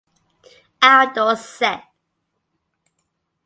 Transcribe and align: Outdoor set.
Outdoor 0.81 1.35
set. 1.35 1.83